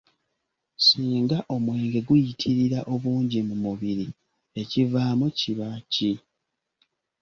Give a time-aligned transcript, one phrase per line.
[0.87, 4.07] "Singa omwenge guyitirira obungi mu mubiri,
[4.61, 6.11] ekivaamu kiba ki?"